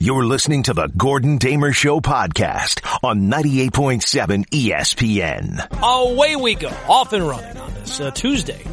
[0.00, 5.66] You're listening to the Gordon Damer Show podcast on 98.7 ESPN.
[5.82, 8.64] Away we go, off and running on this uh, Tuesday,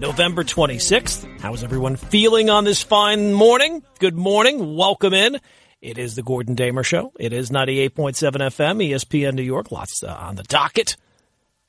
[0.00, 1.40] November 26th.
[1.40, 3.84] How is everyone feeling on this fine morning?
[4.00, 4.74] Good morning.
[4.74, 5.38] Welcome in.
[5.80, 7.12] It is the Gordon Damer Show.
[7.20, 9.70] It is 98.7 FM, ESPN New York.
[9.70, 10.96] Lots uh, on the docket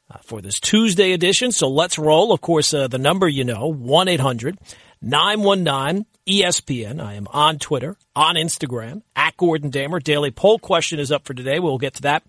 [0.09, 1.51] uh, for this Tuesday edition.
[1.51, 2.33] So let's roll.
[2.33, 4.57] Of course, uh, the number you know, 1 800
[4.99, 7.01] 919 ESPN.
[7.01, 9.99] I am on Twitter, on Instagram, at Gordon Damer.
[9.99, 11.59] Daily poll question is up for today.
[11.59, 12.23] We'll get to that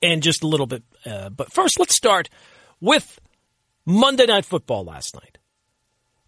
[0.00, 0.82] in just a little bit.
[1.06, 2.28] Uh, but first, let's start
[2.80, 3.20] with
[3.86, 5.38] Monday Night Football last night.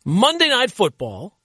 [0.05, 1.37] Monday Night Football,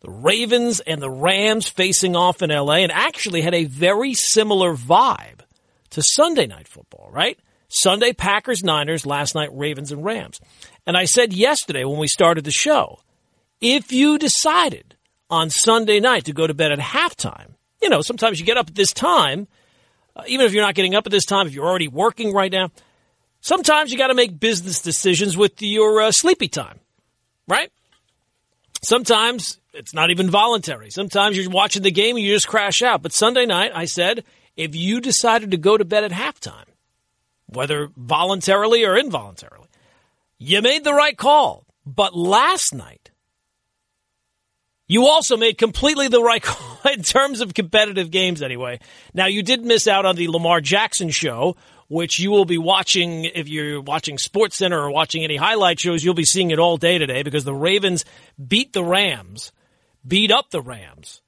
[0.00, 4.76] the Ravens and the Rams facing off in LA, and actually had a very similar
[4.76, 5.40] vibe
[5.90, 7.38] to Sunday Night Football, right?
[7.68, 10.40] Sunday, Packers, Niners, last night, Ravens and Rams.
[10.86, 13.00] And I said yesterday when we started the show,
[13.60, 14.96] if you decided
[15.30, 18.68] on Sunday night to go to bed at halftime, you know, sometimes you get up
[18.68, 19.48] at this time,
[20.14, 22.52] uh, even if you're not getting up at this time, if you're already working right
[22.52, 22.70] now,
[23.40, 26.80] sometimes you got to make business decisions with your uh, sleepy time,
[27.48, 27.70] right?
[28.82, 30.90] Sometimes it's not even voluntary.
[30.90, 33.02] Sometimes you're watching the game and you just crash out.
[33.02, 34.24] But Sunday night, I said,
[34.56, 36.64] if you decided to go to bed at halftime,
[37.46, 39.68] whether voluntarily or involuntarily,
[40.38, 41.66] you made the right call.
[41.84, 43.10] But last night,
[44.86, 48.80] you also made completely the right call in terms of competitive games, anyway.
[49.14, 51.56] Now, you did miss out on the Lamar Jackson show,
[51.88, 56.04] which you will be watching if you're watching Sports Center or watching any highlight shows.
[56.04, 58.04] You'll be seeing it all day today because the Ravens
[58.44, 59.52] beat the Rams,
[60.06, 61.22] beat up the Rams,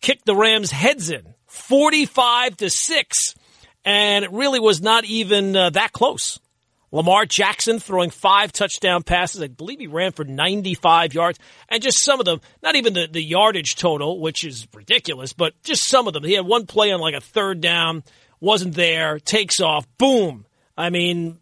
[0.00, 3.34] kicked the Rams' heads in 45 to 6,
[3.84, 6.38] and it really was not even uh, that close.
[6.94, 9.42] Lamar Jackson throwing five touchdown passes.
[9.42, 11.40] I believe he ran for 95 yards.
[11.68, 15.60] And just some of them, not even the, the yardage total, which is ridiculous, but
[15.64, 16.22] just some of them.
[16.22, 18.04] He had one play on like a third down,
[18.38, 20.46] wasn't there, takes off, boom.
[20.78, 21.40] I mean,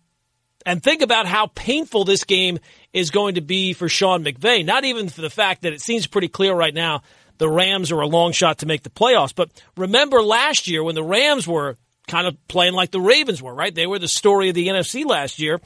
[0.65, 2.59] and think about how painful this game
[2.95, 4.65] is going to be for Sean McVay.
[4.65, 7.03] Not even for the fact that it seems pretty clear right now
[7.37, 9.35] the Rams are a long shot to make the playoffs.
[9.35, 11.77] But remember last year when the Rams were
[12.07, 13.75] kind of playing like the Ravens were, right?
[13.75, 15.61] They were the story of the NFC last year.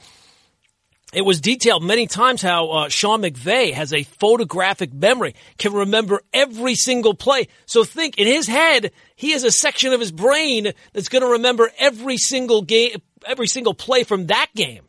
[1.13, 6.21] It was detailed many times how uh, Sean McVay has a photographic memory, can remember
[6.33, 7.47] every single play.
[7.65, 11.29] So think in his head, he has a section of his brain that's going to
[11.29, 14.83] remember every single game, every single play from that game.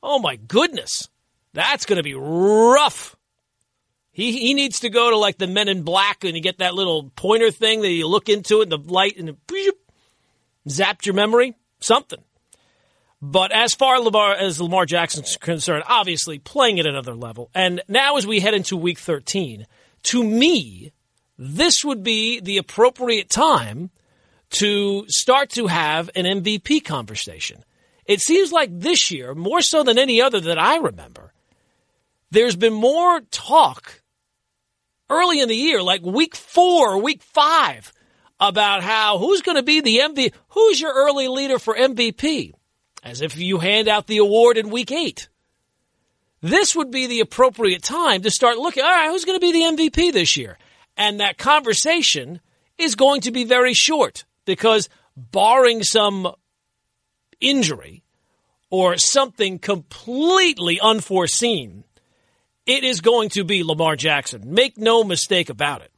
[0.00, 1.08] Oh my goodness,
[1.54, 3.16] that's going to be rough.
[4.12, 6.74] He he needs to go to like the Men in Black and you get that
[6.74, 9.74] little pointer thing that you look into it and the light and it,
[10.68, 12.22] zapped your memory, something.
[13.20, 13.96] But as far
[14.34, 17.50] as Lamar Jackson's concerned, obviously playing at another level.
[17.54, 19.66] And now as we head into week 13,
[20.04, 20.92] to me,
[21.38, 23.90] this would be the appropriate time
[24.50, 27.64] to start to have an MVP conversation.
[28.04, 31.32] It seems like this year, more so than any other that I remember,
[32.30, 34.02] there's been more talk
[35.08, 37.92] early in the year, like week four, week five,
[38.40, 42.52] about how who's going to be the MVP, who's your early leader for MVP,
[43.02, 45.28] as if you hand out the award in week eight.
[46.40, 49.52] This would be the appropriate time to start looking, all right, who's going to be
[49.52, 50.58] the MVP this year?
[50.96, 52.40] And that conversation
[52.76, 56.34] is going to be very short because barring some
[57.40, 58.04] injury
[58.70, 61.84] or something completely unforeseen,
[62.66, 64.52] it is going to be Lamar Jackson.
[64.52, 65.92] Make no mistake about it.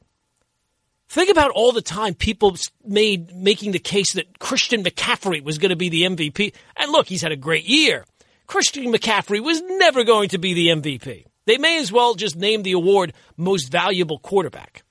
[1.09, 5.69] Think about all the time people made making the case that Christian McCaffrey was going
[5.69, 6.53] to be the MVP.
[6.75, 8.05] And look, he's had a great year.
[8.45, 11.25] Christian McCaffrey was never going to be the MVP.
[11.45, 14.83] They may as well just name the award most valuable quarterback.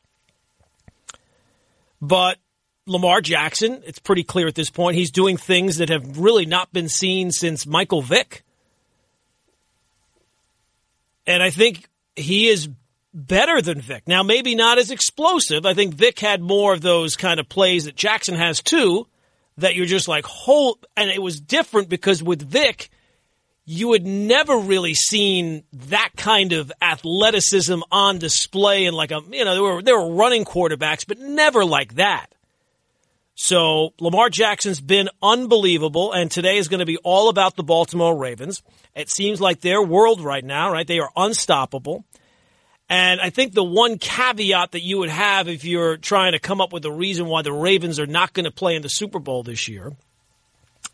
[2.00, 2.38] But
[2.86, 6.72] Lamar Jackson, it's pretty clear at this point, he's doing things that have really not
[6.72, 8.42] been seen since Michael Vick.
[11.26, 12.68] And I think he is
[13.16, 14.06] better than Vick.
[14.06, 15.64] Now, maybe not as explosive.
[15.64, 19.06] I think Vick had more of those kind of plays that Jackson has too,
[19.56, 22.90] that you're just like, whole, and it was different because with Vick,
[23.64, 29.44] you had never really seen that kind of athleticism on display and like a, you
[29.44, 32.26] know, there were, there were running quarterbacks, but never like that.
[33.34, 38.16] So Lamar Jackson's been unbelievable, and today is going to be all about the Baltimore
[38.16, 38.62] Ravens.
[38.94, 40.86] It seems like their world right now, right?
[40.86, 42.04] They are unstoppable.
[42.88, 46.60] And I think the one caveat that you would have if you're trying to come
[46.60, 49.18] up with a reason why the Ravens are not going to play in the Super
[49.18, 49.92] Bowl this year,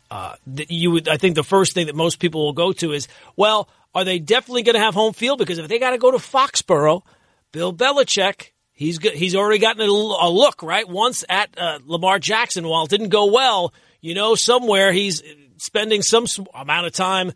[0.09, 3.07] uh, you would, I think the first thing that most people will go to is,
[3.35, 5.37] well, are they definitely going to have home field?
[5.37, 7.03] Because if they got to go to Foxborough,
[7.51, 9.13] Bill Belichick He's good.
[9.13, 12.67] He's already gotten a, a look right once at uh, Lamar Jackson.
[12.67, 15.21] While it didn't go well, you know, somewhere he's
[15.57, 17.31] spending some amount of time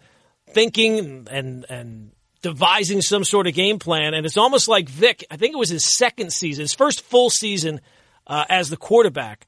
[0.50, 2.12] thinking and and
[2.48, 4.14] devising some sort of game plan.
[4.14, 5.26] And it's almost like Vick.
[5.30, 7.82] I think it was his second season, his first full season
[8.26, 9.48] uh, as the quarterback.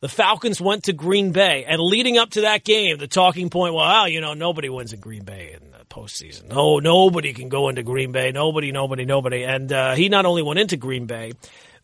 [0.00, 3.74] The Falcons went to Green Bay, and leading up to that game, the talking point,
[3.74, 6.48] well, you know, nobody wins in Green Bay in the postseason.
[6.48, 8.30] No, nobody can go into Green Bay.
[8.30, 9.42] Nobody, nobody, nobody.
[9.42, 11.32] And uh, he not only went into Green Bay,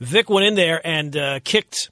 [0.01, 1.91] Vick went in there and uh, kicked.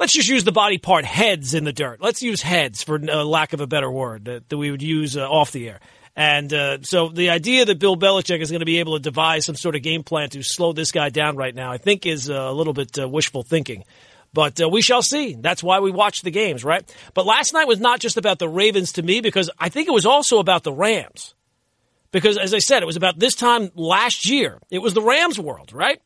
[0.00, 2.02] Let's just use the body part heads in the dirt.
[2.02, 5.16] Let's use heads for uh, lack of a better word that, that we would use
[5.16, 5.80] uh, off the air.
[6.16, 9.44] And uh, so the idea that Bill Belichick is going to be able to devise
[9.44, 12.30] some sort of game plan to slow this guy down right now, I think, is
[12.30, 13.84] a little bit uh, wishful thinking.
[14.32, 15.34] But uh, we shall see.
[15.38, 16.90] That's why we watch the games, right?
[17.12, 19.94] But last night was not just about the Ravens to me because I think it
[19.94, 21.34] was also about the Rams.
[22.12, 24.58] Because as I said, it was about this time last year.
[24.70, 26.00] It was the Rams world, right?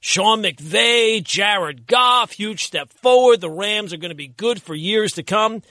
[0.00, 3.40] Sean McVay, Jared Goff, huge step forward.
[3.40, 5.62] The Rams are going to be good for years to come.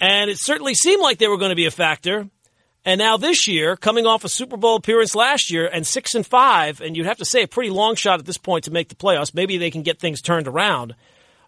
[0.00, 2.28] And it certainly seemed like they were going to be a factor.
[2.88, 6.26] And now this year, coming off a Super Bowl appearance last year and six and
[6.26, 8.88] five, and you'd have to say a pretty long shot at this point to make
[8.88, 9.34] the playoffs.
[9.34, 10.94] Maybe they can get things turned around.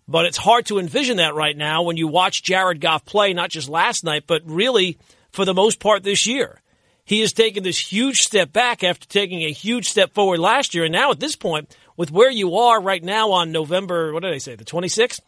[0.06, 3.48] But it's hard to envision that right now when you watch Jared Goff play, not
[3.48, 4.98] just last night, but really
[5.30, 6.60] for the most part this year.
[7.06, 10.84] He has taken this huge step back after taking a huge step forward last year.
[10.84, 14.34] And now at this point, with where you are right now on November, what did
[14.34, 15.20] I say, the 26th?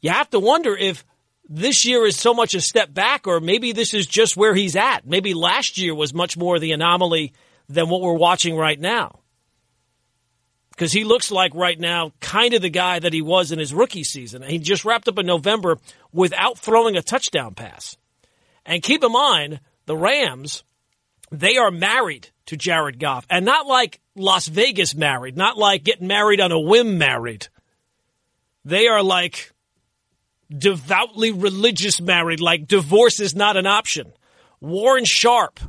[0.00, 1.04] You have to wonder if
[1.50, 4.76] this year is so much a step back, or maybe this is just where he's
[4.76, 5.06] at.
[5.06, 7.34] Maybe last year was much more the anomaly
[7.68, 9.20] than what we're watching right now
[10.80, 13.74] because he looks like right now kind of the guy that he was in his
[13.74, 14.40] rookie season.
[14.40, 15.76] He just wrapped up in November
[16.10, 17.98] without throwing a touchdown pass.
[18.64, 20.64] And keep in mind, the Rams,
[21.30, 26.06] they are married to Jared Goff, and not like Las Vegas married, not like getting
[26.06, 27.48] married on a whim married.
[28.64, 29.52] They are like
[30.56, 34.12] devoutly religious married, like divorce is not an option.
[34.60, 35.60] Warren Sharp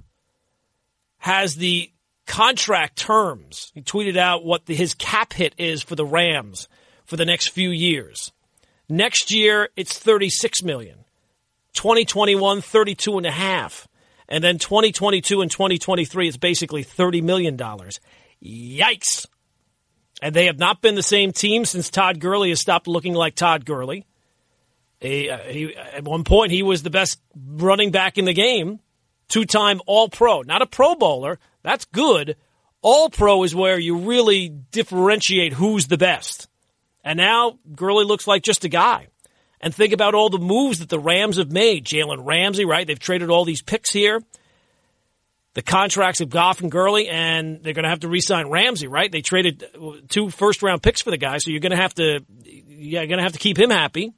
[1.20, 1.92] has the
[2.26, 3.72] contract terms.
[3.74, 6.68] He tweeted out what the, his cap hit is for the Rams
[7.06, 8.32] for the next few years.
[8.90, 11.06] Next year, it's 36 million.
[11.74, 13.88] 2021, 32 and a half.
[14.28, 17.58] And then 2022 and 2023, it's basically $30 million.
[17.58, 19.28] Yikes.
[20.22, 23.36] And they have not been the same team since Todd Gurley has stopped looking like
[23.36, 24.06] Todd Gurley.
[25.02, 28.80] He, uh, he, at one point, he was the best running back in the game,
[29.28, 30.42] two time All Pro.
[30.44, 32.38] Not a Pro Bowler, that's good.
[32.82, 36.48] All pro is where you really differentiate who's the best.
[37.04, 39.08] And now Gurley looks like just a guy.
[39.60, 41.86] And think about all the moves that the Rams have made.
[41.86, 42.88] Jalen Ramsey, right?
[42.88, 44.22] They've traded all these picks here.
[45.54, 49.12] The contracts of Goff and Gurley, and they're going to have to re-sign Ramsey, right?
[49.12, 49.64] They traded
[50.08, 53.24] two first-round picks for the guy, so you're going to have to, you're going to
[53.24, 54.14] have to keep him happy.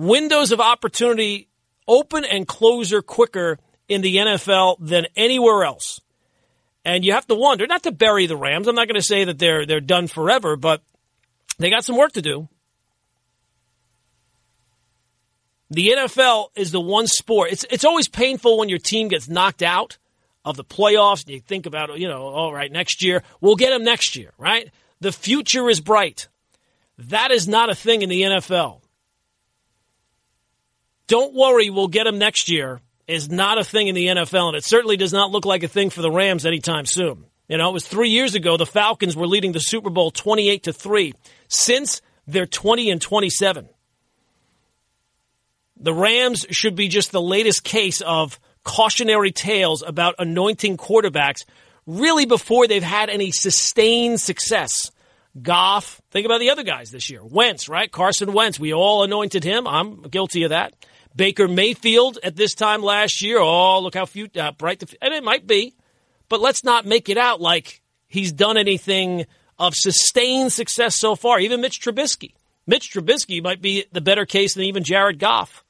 [0.00, 1.48] Windows of opportunity
[1.86, 6.00] open and closer quicker in the NFL than anywhere else.
[6.86, 8.66] And you have to wonder, not to bury the Rams.
[8.66, 10.82] I'm not going to say that they're they're done forever, but
[11.58, 12.48] they got some work to do.
[15.68, 17.52] The NFL is the one sport.
[17.52, 19.98] It's it's always painful when your team gets knocked out
[20.46, 21.24] of the playoffs.
[21.24, 24.32] And you think about, you know, all right, next year we'll get them next year,
[24.38, 24.70] right?
[25.00, 26.28] The future is bright.
[26.96, 28.80] That is not a thing in the NFL.
[31.10, 34.56] Don't worry, we'll get him next year is not a thing in the NFL, and
[34.56, 37.24] it certainly does not look like a thing for the Rams anytime soon.
[37.48, 40.62] You know, it was three years ago the Falcons were leading the Super Bowl 28
[40.62, 41.14] to 3.
[41.48, 43.68] Since they're 20 and 27.
[45.80, 51.44] The Rams should be just the latest case of cautionary tales about anointing quarterbacks
[51.86, 54.92] really before they've had any sustained success.
[55.42, 57.24] Goff, think about the other guys this year.
[57.24, 57.90] Wentz, right?
[57.90, 58.60] Carson Wentz.
[58.60, 59.66] We all anointed him.
[59.66, 60.74] I'm guilty of that.
[61.20, 63.40] Baker Mayfield at this time last year.
[63.40, 65.74] Oh, look how few, uh, bright the, and it might be,
[66.30, 69.26] but let's not make it out like he's done anything
[69.58, 71.38] of sustained success so far.
[71.38, 72.32] Even Mitch Trubisky.
[72.66, 75.62] Mitch Trubisky might be the better case than even Jared Goff.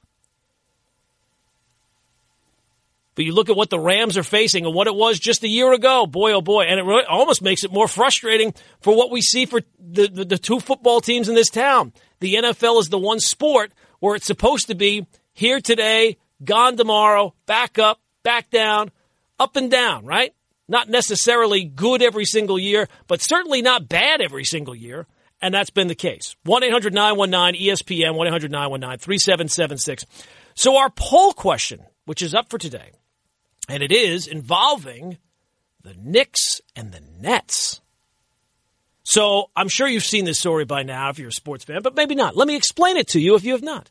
[3.17, 5.49] But you look at what the Rams are facing and what it was just a
[5.49, 6.07] year ago.
[6.07, 6.63] Boy, oh boy.
[6.63, 10.25] And it really almost makes it more frustrating for what we see for the, the,
[10.25, 11.93] the two football teams in this town.
[12.21, 17.35] The NFL is the one sport where it's supposed to be here today, gone tomorrow,
[17.47, 18.91] back up, back down,
[19.39, 20.35] up and down, right?
[20.69, 25.07] Not necessarily good every single year, but certainly not bad every single year.
[25.43, 26.37] And that's been the case.
[26.45, 30.05] 1 800 919 ESPN, 1 800 919 3776.
[30.55, 32.93] So, our poll question, which is up for today,
[33.69, 35.17] and it is involving
[35.83, 37.81] the Knicks and the Nets.
[39.03, 41.97] So I'm sure you've seen this story by now if you're a sports fan, but
[41.97, 42.37] maybe not.
[42.37, 43.91] Let me explain it to you if you have not.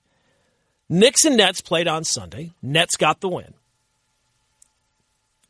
[0.89, 2.51] Knicks and Nets played on Sunday.
[2.61, 3.53] Nets got the win.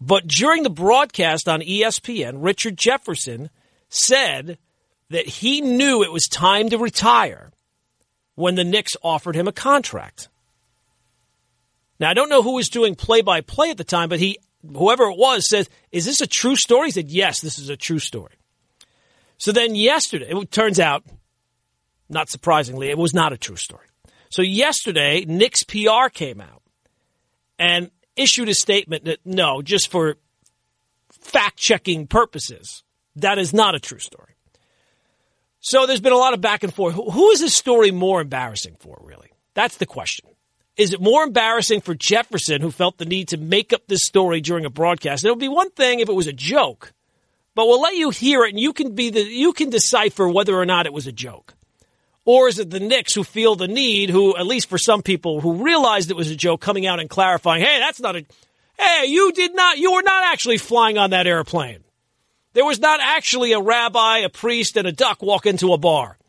[0.01, 3.50] But during the broadcast on ESPN, Richard Jefferson
[3.89, 4.58] said
[5.10, 7.51] that he knew it was time to retire
[8.36, 10.29] when the Knicks offered him a contract.
[12.00, 14.38] Now, I don't know who was doing play by play at the time, but he,
[14.65, 16.88] whoever it was, said, Is this a true story?
[16.88, 18.34] He said, Yes, this is a true story.
[19.38, 21.03] So then yesterday, it turns out,
[22.08, 23.88] not surprisingly, it was not a true story.
[24.29, 26.62] So yesterday, Knicks PR came out
[27.57, 30.17] and issued a statement that no, just for
[31.12, 32.83] fact checking purposes,
[33.15, 34.36] that is not a true story.
[35.62, 36.93] So there's been a lot of back and forth.
[36.93, 39.31] Who is this story more embarrassing for, really?
[39.55, 40.29] That's the question.
[40.77, 44.39] Is it more embarrassing for Jefferson, who felt the need to make up this story
[44.39, 45.25] during a broadcast?
[45.25, 46.93] It would be one thing if it was a joke,
[47.55, 50.55] but we'll let you hear it and you can be the, you can decipher whether
[50.55, 51.55] or not it was a joke.
[52.31, 55.41] Or is it the Knicks who feel the need, who, at least for some people
[55.41, 58.24] who realized it was a joke, coming out and clarifying, hey, that's not a,
[58.77, 61.83] hey, you did not, you were not actually flying on that airplane.
[62.53, 66.19] There was not actually a rabbi, a priest, and a duck walk into a bar.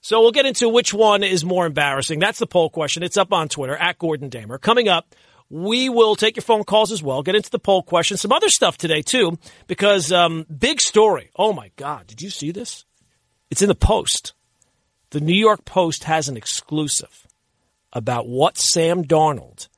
[0.00, 2.18] So we'll get into which one is more embarrassing.
[2.18, 3.02] That's the poll question.
[3.02, 4.56] It's up on Twitter at Gordon Damer.
[4.56, 5.14] Coming up,
[5.50, 7.22] we will take your phone calls as well.
[7.22, 8.16] Get into the poll question.
[8.16, 11.28] Some other stuff today too, because um, big story.
[11.36, 12.06] Oh my God!
[12.06, 12.86] Did you see this?
[13.50, 14.32] It's in the Post.
[15.12, 17.26] The New York Post has an exclusive
[17.92, 19.68] about what Sam Darnold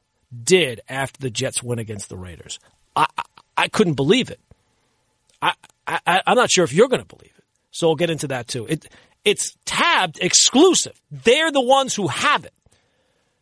[0.42, 2.60] did after the Jets win against the Raiders.
[2.94, 3.22] I, I,
[3.56, 4.38] I couldn't believe it.
[5.42, 5.54] I,
[5.86, 7.44] I, I'm not sure if you're going to believe it.
[7.72, 8.64] So we'll get into that too.
[8.68, 8.86] It,
[9.24, 11.00] it's tabbed exclusive.
[11.10, 12.54] They're the ones who have it.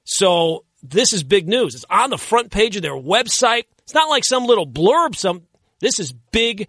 [0.04, 1.74] So this is big news.
[1.74, 3.64] It's on the front page of their website.
[3.80, 5.14] It's not like some little blurb.
[5.14, 5.42] Some
[5.80, 6.68] this is big,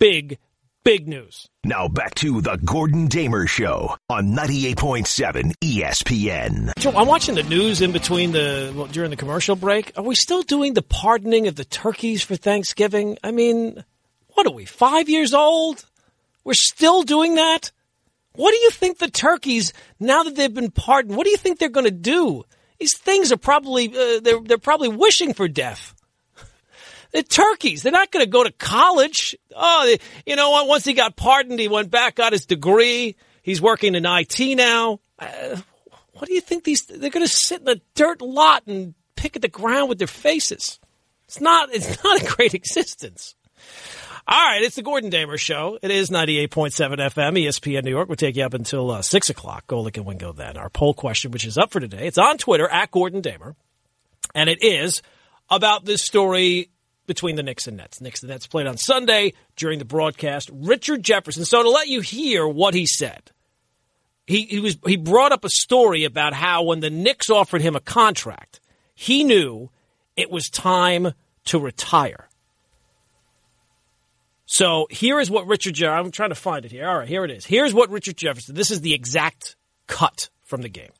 [0.00, 0.38] big
[0.84, 1.48] Big news.
[1.64, 6.72] Now back to the Gordon Damer Show on 98.7 ESPN.
[6.78, 9.92] Joe, I'm watching the news in between the well, during the commercial break.
[9.96, 13.16] Are we still doing the pardoning of the turkeys for Thanksgiving?
[13.24, 13.82] I mean,
[14.34, 15.86] what are we, five years old?
[16.44, 17.70] We're still doing that?
[18.34, 21.58] What do you think the turkeys, now that they've been pardoned, what do you think
[21.58, 22.44] they're going to do?
[22.78, 25.94] These things are probably, uh, they're, they're probably wishing for death.
[27.14, 27.84] The turkeys.
[27.84, 29.36] They're not going to go to college.
[29.54, 30.66] Oh, they, you know what?
[30.66, 33.14] Once he got pardoned, he went back, got his degree.
[33.40, 34.98] He's working in IT now.
[35.16, 35.58] Uh,
[36.14, 36.82] what do you think these?
[36.82, 40.08] They're going to sit in a dirt lot and pick at the ground with their
[40.08, 40.80] faces.
[41.26, 41.72] It's not.
[41.72, 43.36] It's not a great existence.
[44.26, 45.78] All right, it's the Gordon Damer Show.
[45.82, 48.08] It is 98.7 FM, ESPN New York.
[48.08, 49.68] We'll take you up until uh, 6 o'clock.
[49.68, 50.56] Golic and Wingo then.
[50.56, 52.06] Our poll question, which is up for today.
[52.08, 53.54] It's on Twitter, at Gordon Damer.
[54.34, 55.02] And it is
[55.50, 56.70] about this story
[57.06, 58.00] between the Knicks and Nets.
[58.00, 60.50] Knicks and Nets played on Sunday during the broadcast.
[60.52, 61.44] Richard Jefferson.
[61.44, 63.30] So to let you hear what he said,
[64.26, 67.76] he, he was he brought up a story about how when the Knicks offered him
[67.76, 68.60] a contract,
[68.94, 69.70] he knew
[70.16, 71.12] it was time
[71.46, 72.28] to retire.
[74.46, 76.06] So here is what Richard Jefferson.
[76.06, 76.88] I'm trying to find it here.
[76.88, 77.44] All right, here it is.
[77.44, 78.54] Here's what Richard Jefferson.
[78.54, 79.56] This is the exact
[79.86, 80.90] cut from the game.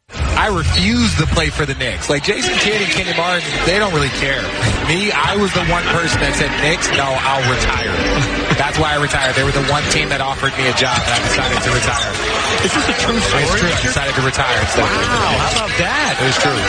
[0.45, 2.11] I refuse to play for the Knicks.
[2.13, 4.45] Like Jason Kidd and Kenyon Martin, they don't really care.
[4.85, 7.89] Me, I was the one person that said, Knicks, no, I'll retire.
[8.61, 9.33] That's why I retired.
[9.41, 12.13] They were the one team that offered me a job and I decided to retire.
[12.61, 13.41] Is this a true story?
[13.41, 13.73] It's true.
[13.73, 14.61] I decided to retire.
[14.77, 16.13] Wow, how about that?
[16.21, 16.61] It was true.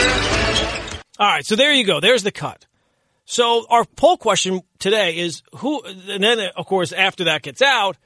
[1.20, 2.00] All right, so there you go.
[2.00, 2.64] There's the cut.
[3.28, 8.00] So our poll question today is who, and then of course after that gets out,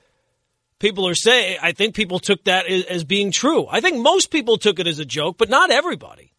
[0.80, 3.68] people are saying, I think people took that as being true.
[3.70, 6.32] I think most people took it as a joke, but not everybody.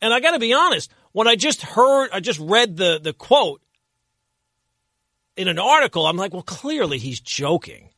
[0.00, 3.12] And I got to be honest, when I just heard, I just read the, the
[3.12, 3.60] quote
[5.36, 7.90] in an article, I'm like, well, clearly he's joking.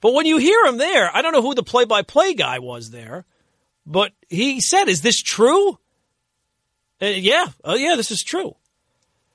[0.00, 2.58] But when you hear him there, I don't know who the play by play guy
[2.58, 3.24] was there,
[3.86, 5.78] but he said, is this true?
[7.00, 8.56] Uh, yeah, oh yeah, this is true.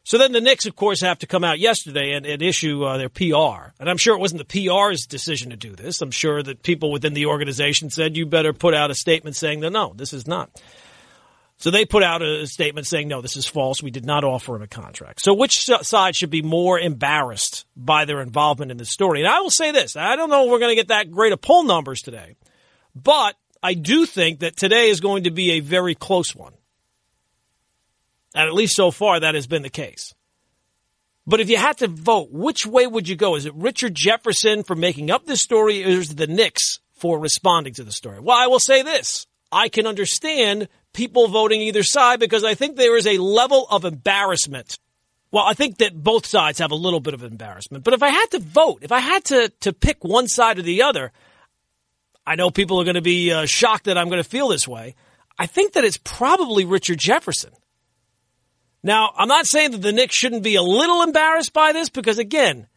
[0.08, 2.98] So then the Knicks, of course, have to come out yesterday and, and issue uh,
[2.98, 3.74] their PR.
[3.78, 6.02] And I'm sure it wasn't the PR's decision to do this.
[6.02, 9.60] I'm sure that people within the organization said, you better put out a statement saying
[9.60, 10.50] that no, this is not.
[11.58, 13.84] So they put out a statement saying, no, this is false.
[13.84, 15.20] We did not offer him a contract.
[15.20, 19.20] So which side should be more embarrassed by their involvement in this story?
[19.20, 21.34] And I will say this I don't know if we're going to get that great
[21.34, 22.38] of poll numbers today,
[22.96, 26.54] but I do think that today is going to be a very close one.
[28.38, 30.14] And at least so far, that has been the case.
[31.26, 33.36] But if you had to vote, which way would you go?
[33.36, 37.18] Is it Richard Jefferson for making up this story, or is it the Knicks for
[37.18, 38.20] responding to the story?
[38.20, 39.26] Well, I will say this.
[39.52, 43.86] I can understand people voting either side because I think there is a level of
[43.86, 44.78] embarrassment.
[45.32, 47.84] Well, I think that both sides have a little bit of embarrassment.
[47.84, 50.62] But if I had to vote, if I had to, to pick one side or
[50.62, 51.12] the other,
[52.24, 54.68] I know people are going to be uh, shocked that I'm going to feel this
[54.68, 54.94] way.
[55.40, 57.54] I think that it's probably Richard Jefferson.
[58.88, 62.20] Now, I'm not saying that the Knicks shouldn't be a little embarrassed by this because,
[62.20, 62.68] again,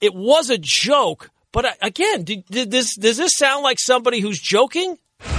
[0.00, 1.30] it was a joke.
[1.50, 4.96] But uh, again, did, did this does this sound like somebody who's joking?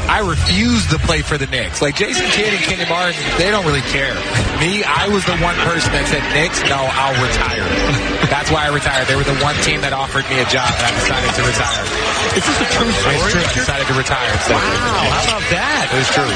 [0.09, 1.81] I refuse to play for the Knicks.
[1.81, 4.15] Like Jason Kidd and Kenyon Martin, they don't really care.
[4.59, 7.63] Me, I was the one person that said, Knicks, no, I'll retire.
[8.33, 9.07] That's why I retired.
[9.07, 11.83] They were the one team that offered me a job and I decided to retire.
[12.35, 13.15] Is this a true story?
[13.15, 13.47] It's true.
[13.47, 14.33] I decided to retire.
[14.43, 15.83] So Wow, how about that?
[15.93, 16.31] It was true.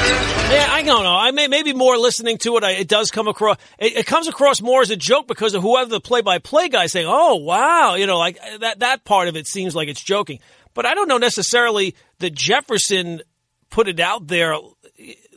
[0.48, 1.16] Yeah, I don't know.
[1.16, 2.64] I may maybe more listening to it.
[2.64, 3.56] I, it does come across.
[3.78, 7.06] It, it comes across more as a joke because of whoever the play-by-play guy saying,
[7.08, 8.80] "Oh, wow," you know, like uh, that.
[8.80, 10.40] That part of it seems like it's joking.
[10.74, 13.22] But I don't know necessarily that Jefferson
[13.70, 14.60] put it out there uh,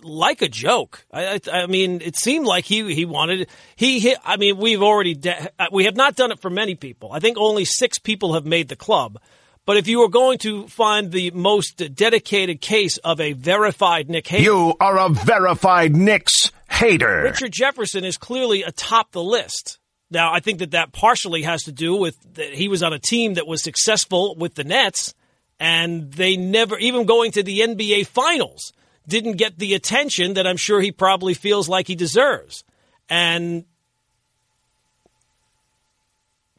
[0.01, 1.05] like a joke.
[1.11, 4.17] I, I, I mean, it seemed like he he wanted he hit.
[4.25, 7.11] I mean, we've already de- uh, we have not done it for many people.
[7.11, 9.19] I think only six people have made the club.
[9.65, 14.27] But if you are going to find the most dedicated case of a verified Knick
[14.27, 17.23] Hater, You are a verified Knicks hater.
[17.23, 19.79] Richard Jefferson is clearly atop the list.
[20.11, 22.99] Now, I think that that partially has to do with that he was on a
[22.99, 25.15] team that was successful with the Nets,
[25.59, 28.71] and they never, even going to the NBA Finals,
[29.07, 32.63] didn't get the attention that I'm sure he probably feels like he deserves.
[33.09, 33.65] And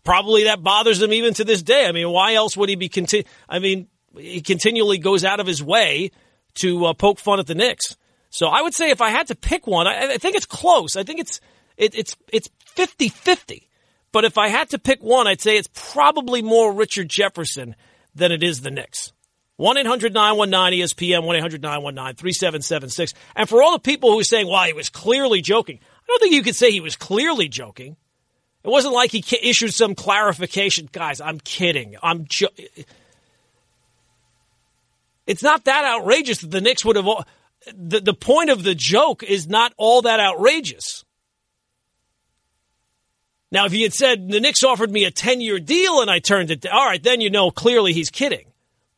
[0.07, 1.87] probably that bothers him even to this day.
[1.87, 5.47] I mean, why else would he be conti- I mean, he continually goes out of
[5.47, 6.13] his way
[6.55, 7.97] to uh, poke fun at the Knicks.
[8.31, 10.97] So I would say if I had to pick one, I, I think it's close.
[10.97, 11.41] I think it's
[11.77, 13.65] it, it's it's 50-50.
[14.13, 17.77] But if I had to pick one, I'd say it's probably more Richard Jefferson
[18.15, 19.13] than it is the Knicks.
[19.57, 23.15] 1 800 919 ESPN, 1 800 919 3776.
[23.35, 26.21] And for all the people who are saying, well, he was clearly joking, I don't
[26.21, 27.97] think you could say he was clearly joking.
[28.67, 30.89] It wasn't like he issued some clarification.
[30.91, 31.95] Guys, I'm kidding.
[32.03, 32.49] I'm jo-
[35.25, 37.07] It's not that outrageous that the Knicks would have.
[37.73, 41.05] The, the point of the joke is not all that outrageous.
[43.53, 46.19] Now, if he had said the Knicks offered me a 10 year deal and I
[46.19, 48.47] turned it down, all right, then you know clearly he's kidding.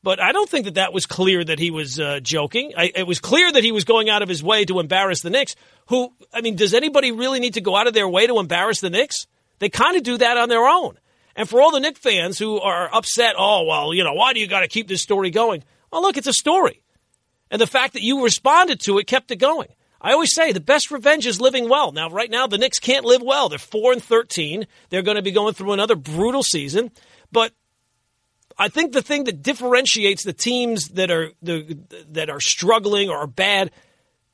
[0.03, 2.73] But I don't think that that was clear that he was uh, joking.
[2.75, 5.29] I, it was clear that he was going out of his way to embarrass the
[5.29, 5.57] Knicks.
[5.89, 8.81] Who, I mean, does anybody really need to go out of their way to embarrass
[8.81, 9.27] the Knicks?
[9.59, 10.99] They kind of do that on their own.
[11.37, 14.41] And for all the Knicks fans who are upset, oh, well, you know, why do
[14.41, 15.63] you got to keep this story going?
[15.93, 16.83] Well, look, it's a story.
[17.51, 19.69] And the fact that you responded to it kept it going.
[20.01, 21.93] I always say the best revenge is living well.
[21.93, 23.49] Now, right now, the Knicks can't live well.
[23.49, 24.67] They're 4 and 13.
[24.91, 26.93] They're going to be going through another brutal season.
[27.33, 27.53] But
[28.57, 31.79] I think the thing that differentiates the teams that are the,
[32.11, 33.71] that are struggling or are bad,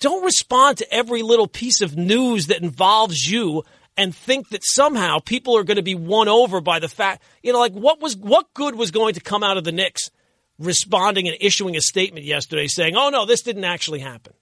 [0.01, 3.63] don't respond to every little piece of news that involves you
[3.97, 7.53] and think that somehow people are going to be won over by the fact, you
[7.53, 10.11] know, like what was what good was going to come out of the Knicks
[10.59, 14.35] responding and issuing a statement yesterday saying, "Oh no, this didn't actually happen.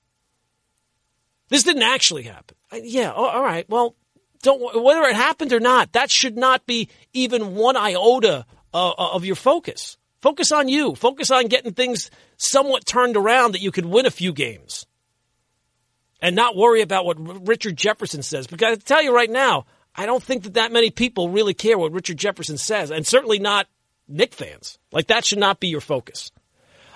[1.48, 3.68] This didn't actually happen." I- Yeah, all right.
[3.68, 3.94] Well,
[4.42, 9.24] don't whether it happened or not, that should not be even one iota uh, of
[9.24, 9.96] your focus.
[10.20, 10.94] Focus on you.
[10.94, 14.86] Focus on getting things somewhat turned around that you could win a few games
[16.22, 18.46] and not worry about what Richard Jefferson says.
[18.46, 21.76] Because I tell you right now, I don't think that that many people really care
[21.76, 23.66] what Richard Jefferson says, and certainly not
[24.08, 24.78] Knick fans.
[24.92, 26.30] Like that should not be your focus.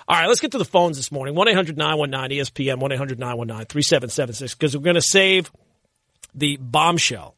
[0.07, 1.35] All right, let's get to the phones this morning.
[1.35, 5.51] 1 800 919 ESPN, 1 800 919 3776, because we're going to save
[6.33, 7.35] the bombshell,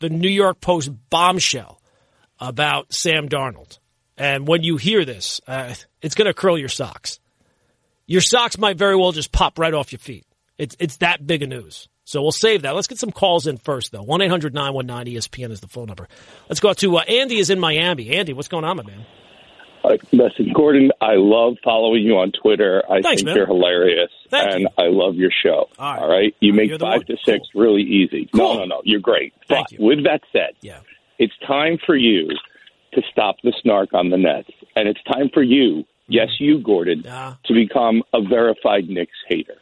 [0.00, 1.80] the New York Post bombshell
[2.40, 3.78] about Sam Darnold.
[4.18, 7.20] And when you hear this, uh, it's going to curl your socks.
[8.06, 10.26] Your socks might very well just pop right off your feet.
[10.60, 11.88] It's, it's that big a news.
[12.04, 12.74] So we'll save that.
[12.74, 14.02] Let's get some calls in first, though.
[14.02, 16.06] 1 800 919 ESPN is the phone number.
[16.48, 18.10] Let's go out to uh, Andy, is in Miami.
[18.16, 19.06] Andy, what's going on, my man?
[19.82, 22.82] Uh, listen, Gordon, I love following you on Twitter.
[22.90, 23.36] I Thanks, think man.
[23.36, 24.68] you're hilarious, Thank and you.
[24.76, 25.68] I love your show.
[25.78, 26.02] All right.
[26.02, 28.28] All right, you make five to six really easy.
[28.34, 28.54] Cool.
[28.56, 29.32] No, no, no, you're great.
[29.48, 29.86] Thank but you.
[29.86, 30.80] with that said, Yeah.
[31.18, 32.28] it's time for you
[32.92, 37.02] to stop the snark on the Nets, and it's time for you, yes, you, Gordon,
[37.04, 39.56] to become a verified Knicks hater.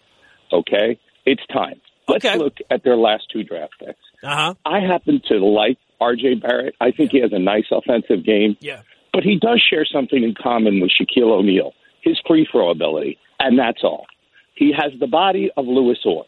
[0.53, 1.81] Okay, it's time.
[2.09, 2.39] Let's Okay.
[2.39, 3.99] look at their last two draft picks.
[4.23, 4.55] Uh huh.
[4.65, 6.35] I happen to like R.J.
[6.37, 6.75] Barrett.
[6.81, 8.81] I think he has a nice offensive game Yeah.
[9.13, 13.59] but he does share something in common with Shaquille O'Neal, his free throw ability, and
[13.59, 14.07] that's all.
[14.55, 16.25] He has the body of Lewis Orr.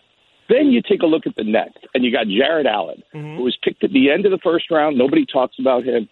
[0.49, 3.37] Then you take a look at the Nets, and you got Jarrett Allen, Mm-hmm.
[3.39, 4.99] who was picked at the end of the first round.
[4.99, 6.09] Nobody talks about him.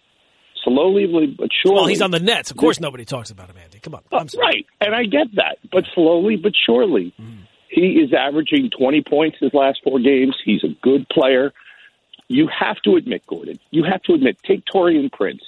[0.63, 1.05] Slowly
[1.37, 1.75] but surely.
[1.75, 2.51] Well, he's on the Nets.
[2.51, 3.79] Of course, nobody talks about him, Andy.
[3.79, 4.01] Come on.
[4.11, 4.43] I'm sorry.
[4.45, 5.57] Right, and I get that.
[5.71, 7.13] But slowly but surely,
[7.69, 10.35] he is averaging 20 points his last four games.
[10.43, 11.53] He's a good player.
[12.27, 15.41] You have to admit, Gordon, you have to admit, take Taurean Prince.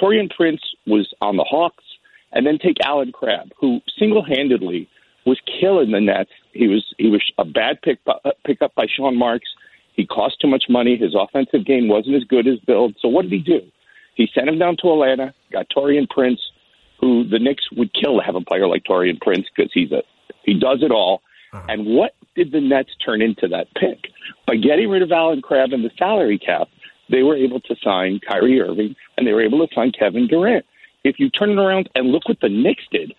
[0.00, 1.84] Taurean Prince was on the Hawks,
[2.32, 4.88] and then take Allen Crabbe, who single-handedly
[5.24, 6.30] was killing the Nets.
[6.52, 9.48] He was he was a bad pick uh, pick up by Sean Marks.
[9.94, 10.96] He cost too much money.
[10.96, 12.96] His offensive game wasn't as good as build.
[13.00, 13.60] So what did he do?
[14.16, 16.40] He sent him down to Atlanta, got Taurean Prince,
[17.00, 20.02] who the Knicks would kill to have a player like Taurean Prince because he's a
[20.44, 21.22] he does it all.
[21.54, 21.66] Uh-huh.
[21.68, 24.10] And what did the Nets turn into that pick?
[24.46, 26.68] By getting rid of Allen Crabbe and the salary cap,
[27.08, 30.64] they were able to sign Kyrie Irving and they were able to sign Kevin Durant.
[31.04, 33.14] If you turn it around and look what the Knicks did,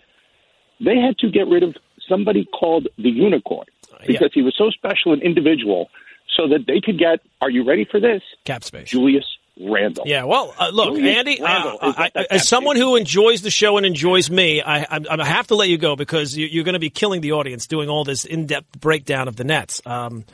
[0.83, 1.75] they had to get rid of
[2.07, 3.67] somebody called the Unicorn
[4.05, 4.27] because yeah.
[4.33, 5.89] he was so special and individual
[6.35, 8.21] so that they could get, are you ready for this?
[8.43, 8.89] Cap space.
[8.89, 9.25] Julius
[9.59, 10.03] Randle.
[10.05, 13.85] Yeah, well, uh, look, Julius Andy, uh, I, as someone who enjoys the show and
[13.85, 16.79] enjoys me, I, I, I have to let you go because you, are going to
[16.79, 19.81] be killing the audience doing all this in depth breakdown of the Nets.
[19.85, 20.25] Um,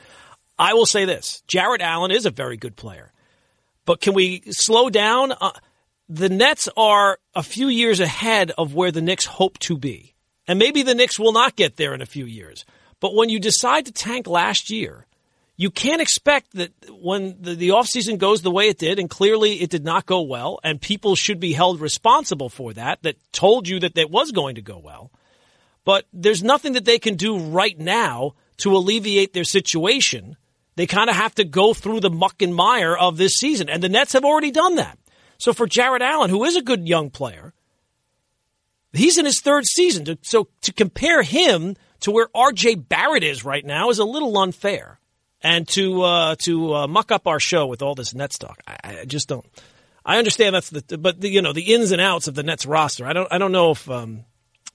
[0.58, 3.12] I will say this Jarrett Allen is a very good player.
[3.84, 5.32] But can we slow down?
[5.32, 5.52] Uh,
[6.08, 10.14] the Nets are a few years ahead of where the Knicks hope to be.
[10.46, 12.64] And maybe the Knicks will not get there in a few years.
[13.00, 15.06] But when you decide to tank last year,
[15.62, 19.62] you can't expect that when the, the offseason goes the way it did, and clearly
[19.62, 23.68] it did not go well, and people should be held responsible for that, that told
[23.68, 25.12] you that it was going to go well.
[25.84, 30.36] But there's nothing that they can do right now to alleviate their situation.
[30.74, 33.80] They kind of have to go through the muck and mire of this season, and
[33.80, 34.98] the Nets have already done that.
[35.38, 37.54] So for Jarrett Allen, who is a good young player,
[38.92, 40.18] he's in his third season.
[40.22, 42.74] So to compare him to where R.J.
[42.74, 44.98] Barrett is right now is a little unfair
[45.42, 48.60] and to uh, to uh, muck up our show with all this Nets talk.
[48.66, 49.46] I, I just don't.
[50.04, 52.66] I understand that's the, but the, you know the ins and outs of the Nets
[52.66, 53.06] roster.
[53.06, 53.28] I don't.
[53.32, 54.24] I don't know if um,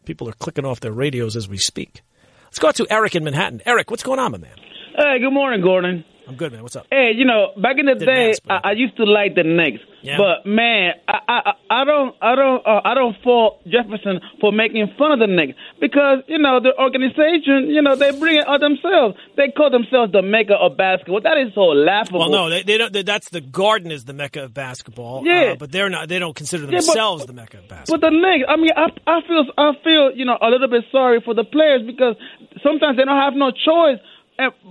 [0.05, 2.01] people are clicking off their radios as we speak.
[2.45, 3.61] Let's go out to Eric in Manhattan.
[3.65, 4.55] Eric, what's going on, my man?
[4.95, 6.05] Hey, good morning, Gordon.
[6.27, 6.61] I'm good, man.
[6.61, 6.87] What's up?
[6.91, 9.43] Hey, you know, back in the Didn't day, ask, I, I, used to like the
[9.43, 10.17] Knicks, yeah.
[10.17, 14.91] but man, I, I I don't I don't uh, I don't fault Jefferson for making
[14.97, 18.59] fun of the Knicks because you know the organization, you know, they bring it on
[18.59, 19.15] themselves.
[19.37, 21.21] They call themselves the mecca of basketball.
[21.21, 22.19] That is so laughable.
[22.19, 22.91] Well, no, they, they don't.
[22.91, 25.25] They, that's the Garden is the mecca of basketball.
[25.25, 26.09] Yeah, uh, but they're not.
[26.09, 27.99] They don't consider themselves yeah, but, the mecca of basketball.
[27.99, 30.83] But the Knicks, I mean, I I feel I feel you know a little bit
[30.91, 32.15] sorry for the players because
[32.61, 34.03] sometimes they don't have no choice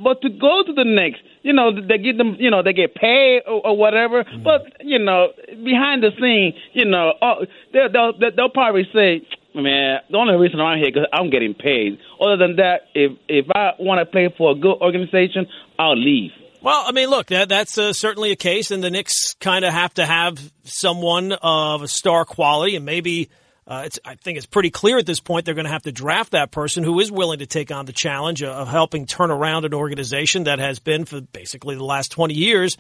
[0.03, 2.97] but to go to the Knicks, you know, they get them, you know, they get
[2.97, 4.25] paid or, or whatever.
[4.25, 4.43] Mm-hmm.
[4.43, 9.23] But you know, behind the scene, you know, oh, they'll, they'll they'll probably say,
[9.55, 13.47] "Man, the only reason I'm here because I'm getting paid." Other than that, if if
[13.55, 15.47] I want to play for a good organization,
[15.79, 16.33] I'll leave.
[16.63, 19.73] Well, I mean, look, that, that's uh, certainly a case, and the Knicks kind of
[19.73, 23.31] have to have someone of a star quality, and maybe
[23.67, 26.33] uh, I think it's pretty clear at this point they're going to have to draft
[26.33, 29.75] that person who is willing to take on the challenge of helping turn around an
[29.75, 32.77] organization that has been for basically the last 20 years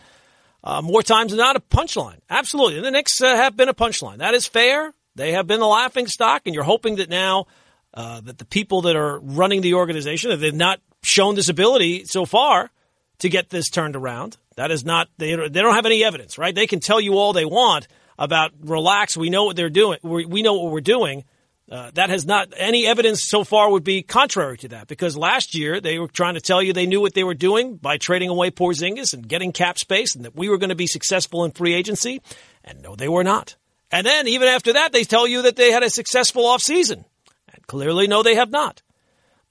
[0.63, 2.19] uh, more times than not a punchline.
[2.31, 2.77] Absolutely.
[2.77, 4.19] And the Knicks uh, have been a punchline.
[4.19, 4.93] That is fair.
[5.17, 7.47] They have been the laughing stock, and you're hoping that now
[7.95, 12.05] uh, that the people that are running the organization, that they've not shown this ability
[12.05, 12.71] so far
[13.21, 14.37] to get this turned around.
[14.57, 16.55] That is not, they, they don't have any evidence, right?
[16.55, 17.89] They can tell you all they want
[18.19, 19.17] about relax.
[19.17, 19.99] We know what they're doing.
[20.03, 21.25] We know what we're doing.
[21.69, 25.53] Uh, that has not any evidence so far would be contrary to that because last
[25.53, 28.29] year they were trying to tell you they knew what they were doing by trading
[28.29, 31.51] away Porzingis and getting cap space and that we were going to be successful in
[31.51, 32.23] free agency.
[32.63, 33.57] And no, they were not.
[33.91, 37.05] And then even after that, they tell you that they had a successful offseason.
[37.53, 38.83] And clearly, no, they have not.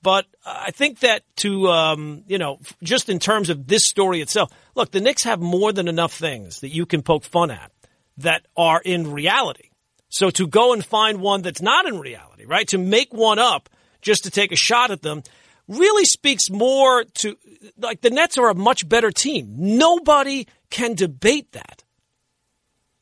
[0.01, 4.51] But I think that to, um, you know, just in terms of this story itself,
[4.75, 7.71] look, the Knicks have more than enough things that you can poke fun at
[8.17, 9.69] that are in reality.
[10.09, 12.67] So to go and find one that's not in reality, right?
[12.69, 13.69] To make one up
[14.01, 15.23] just to take a shot at them
[15.67, 17.35] really speaks more to
[17.77, 19.53] like the Nets are a much better team.
[19.57, 21.83] Nobody can debate that.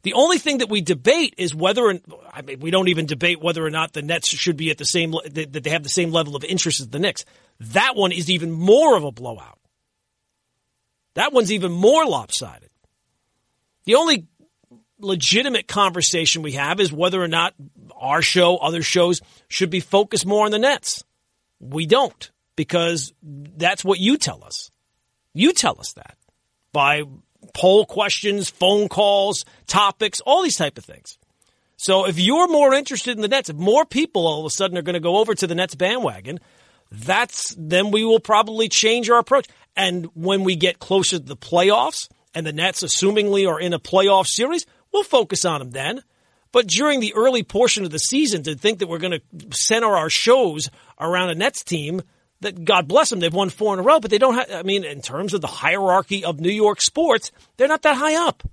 [0.04, 3.41] The only thing that we debate is whether, and I mean, we don't even debate
[3.41, 6.12] whether or not the Nets should be at the same, that they have the same
[6.12, 7.23] level of interest as the Knicks.
[7.60, 9.60] That one is even more of a blowout.
[11.13, 12.69] That one's even more lopsided.
[13.86, 14.28] The only
[14.99, 17.53] legitimate conversation we have is whether or not
[17.95, 21.03] our show, other shows, should be focused more on the Nets.
[21.60, 24.71] We don't because that's what you tell us.
[25.34, 26.17] You tell us that
[26.71, 27.03] by
[27.53, 31.17] poll questions, phone calls, topics, all these type of things.
[31.77, 34.77] So if you're more interested in the Nets, if more people all of a sudden
[34.77, 36.39] are going to go over to the Nets bandwagon,
[36.91, 39.47] that's then we will probably change our approach.
[39.75, 43.79] And when we get closer to the playoffs and the Nets assumingly are in a
[43.79, 46.03] playoff series, We'll focus on them then.
[46.51, 49.88] But during the early portion of the season, to think that we're going to center
[49.88, 52.03] our shows around a Nets team
[52.41, 54.62] that, God bless them, they've won four in a row, but they don't have, I
[54.62, 58.43] mean, in terms of the hierarchy of New York sports, they're not that high up.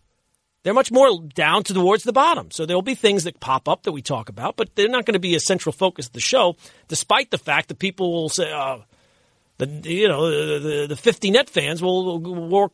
[0.63, 2.51] They're much more down towards the bottom.
[2.51, 5.15] So there'll be things that pop up that we talk about, but they're not going
[5.15, 6.57] to be a central focus of the show,
[6.89, 8.79] despite the fact that people will say, uh,
[9.59, 12.73] the, you know, the, the 50 net fans will work,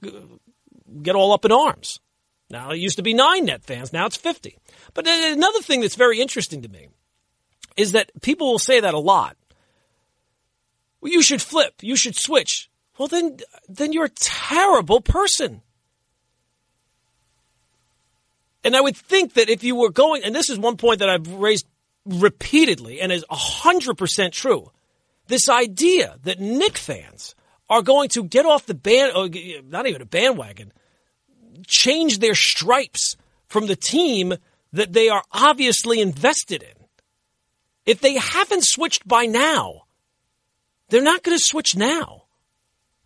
[1.03, 2.01] get all up in arms.
[2.49, 3.93] Now, it used to be nine net fans.
[3.93, 4.57] Now it's 50.
[4.95, 6.89] But another thing that's very interesting to me
[7.77, 9.37] is that people will say that a lot.
[11.01, 11.75] Well, you should flip.
[11.83, 12.71] You should switch.
[12.99, 15.63] Well, then, then you're a terrible person.
[18.65, 21.09] And I would think that if you were going, and this is one point that
[21.09, 21.67] I've raised
[22.05, 24.71] repeatedly and is 100% true,
[25.29, 27.35] this idea that Knick fans
[27.69, 29.13] are going to get off the band,
[29.69, 30.73] not even a bandwagon,
[31.67, 33.17] change their stripes
[33.49, 34.35] from the team
[34.73, 36.69] that they are obviously invested in.
[37.85, 39.83] If they haven't switched by now,
[40.89, 42.25] they're not going to switch now.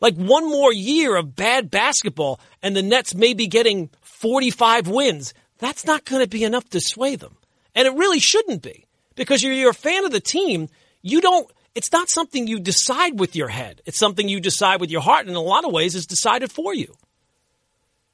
[0.01, 5.35] Like one more year of bad basketball and the Nets may be getting 45 wins
[5.61, 7.37] that's not going to be enough to sway them.
[7.75, 10.69] And it really shouldn't be because you're, you're a fan of the team.
[11.03, 13.83] You don't, it's not something you decide with your head.
[13.85, 15.21] It's something you decide with your heart.
[15.21, 16.95] And in a lot of ways, it's decided for you.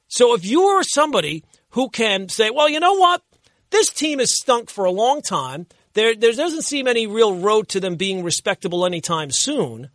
[0.07, 3.21] So if you are somebody who can say, well, you know what?
[3.69, 5.67] This team has stunk for a long time.
[5.93, 9.89] There, there doesn't seem any real road to them being respectable anytime soon.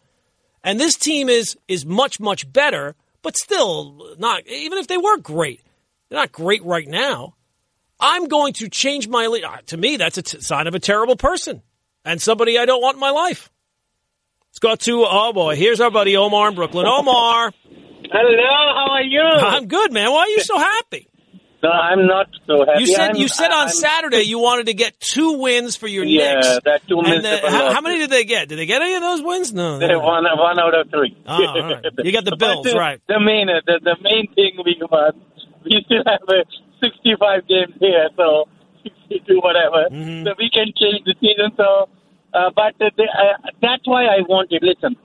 [0.64, 5.18] And this team is, is much, much better, but still not, even if they were
[5.18, 5.60] great,
[6.08, 7.34] they're not great right now.
[7.98, 9.44] I'm going to change my lead.
[9.44, 11.62] Uh, to me, that's a t- sign of a terrible person
[12.04, 13.48] and somebody I don't want in my life.
[14.50, 16.86] Let's go to, oh boy, here's our buddy Omar in Brooklyn.
[16.86, 17.52] Omar.
[18.12, 19.22] Hello, how are you?
[19.22, 20.10] I'm good, man.
[20.12, 21.08] Why are you so happy?
[21.62, 22.80] No, I'm not so happy.
[22.80, 25.86] You said I'm, you said on I'm, Saturday you wanted to get two wins for
[25.86, 26.48] your yeah, Knicks.
[26.64, 27.22] that two wins.
[27.22, 28.48] the, how, how, many did they get?
[28.48, 29.52] Did they get any of those wins?
[29.54, 29.78] No.
[29.78, 31.16] They one, one out of three.
[31.26, 31.84] Oh, right.
[32.04, 33.00] You got the Bills, uh, right?
[33.06, 35.16] The main, the, the main thing we want,
[35.64, 36.44] we still have a
[36.82, 38.48] 65 games here, so
[38.82, 39.88] 62, whatever.
[39.88, 40.26] Mm-hmm.
[40.26, 41.52] So we can change the season.
[41.56, 41.88] So,
[42.34, 44.62] uh, but uh, the, uh, that's why I wanted.
[44.62, 44.96] Listen,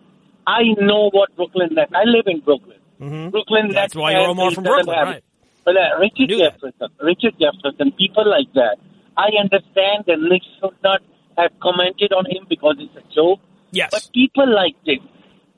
[0.48, 1.91] I know what Brooklyn Nets.
[1.93, 2.77] I live in Brooklyn.
[3.00, 3.30] Mm-hmm.
[3.30, 5.24] Brooklyn That's why you're Omar from Brooklyn, have right?
[5.66, 6.58] But uh, Richard that.
[6.58, 8.78] Jefferson, Richard Jefferson, people like that.
[9.18, 11.02] I understand the Knicks should not
[11.38, 13.40] have commented on him because it's a joke.
[13.72, 13.90] Yes.
[13.92, 15.02] But people like this,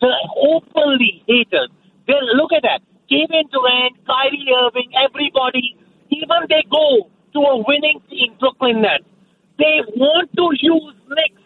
[0.01, 1.69] the openly haters,
[2.07, 2.81] they look at that.
[3.09, 5.75] Kevin Durant, Kyrie Irving, everybody,
[6.09, 9.05] even they go to a winning team, Brooklyn Nets.
[9.57, 11.41] They want to use Knicks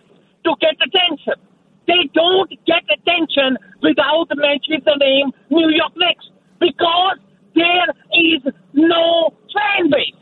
[0.45, 1.39] to get attention.
[1.87, 6.25] They don't get attention without mentioning the name New York Knicks
[6.59, 7.17] because
[7.55, 8.41] there is
[8.73, 10.17] no fan base.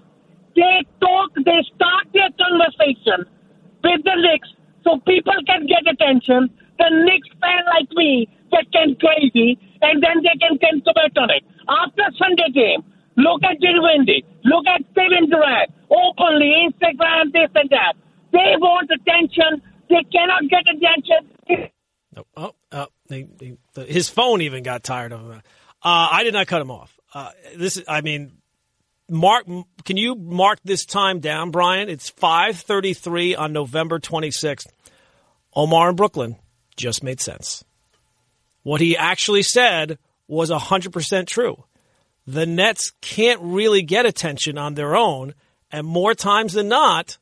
[0.55, 3.29] They talk, they start their conversation
[3.83, 4.49] with the Knicks
[4.83, 6.49] so people can get attention.
[6.77, 11.29] The Knicks fan like me get can crazy and then they can, can comment on
[11.29, 11.43] it.
[11.69, 12.83] After Sunday game,
[13.15, 17.93] look at Dinwiddie, look at Kevin Durant, openly, Instagram, this and that.
[18.31, 19.61] They want attention.
[19.89, 21.30] They cannot get attention.
[22.17, 25.41] Oh, oh, oh the, his phone even got tired of him.
[25.83, 26.99] Uh, I did not cut him off.
[27.13, 28.33] Uh, this, is, I mean,
[29.09, 29.45] mark.
[29.85, 31.89] Can you mark this time down, Brian?
[31.89, 34.71] It's five thirty-three on November twenty-sixth.
[35.55, 36.35] Omar in Brooklyn
[36.77, 37.63] just made sense.
[38.63, 41.63] What he actually said was hundred percent true.
[42.27, 45.33] The Nets can't really get attention on their own,
[45.71, 47.17] and more times than not,